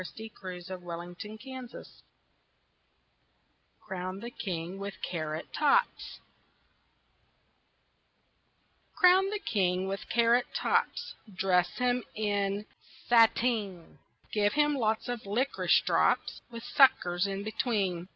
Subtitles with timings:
[0.03, 1.15] CROWN
[4.19, 6.19] THE KING WITH CARROT TOPS
[8.95, 12.65] Crown the king with carrot tops, Dress him in
[13.07, 13.99] sateen,
[14.33, 18.07] Give him lots of licorice drops, With suckers in between.